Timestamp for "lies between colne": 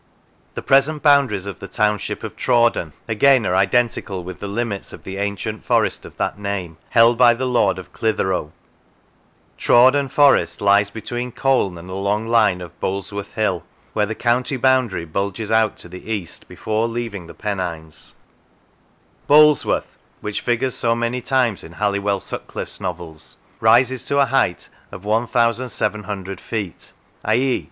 10.59-11.77